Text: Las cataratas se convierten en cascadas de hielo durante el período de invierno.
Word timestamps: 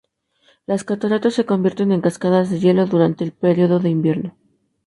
Las 0.65 0.83
cataratas 0.83 1.35
se 1.35 1.45
convierten 1.45 1.91
en 1.91 2.01
cascadas 2.01 2.49
de 2.49 2.59
hielo 2.59 2.87
durante 2.87 3.23
el 3.23 3.33
período 3.33 3.77
de 3.77 3.89
invierno. 3.91 4.35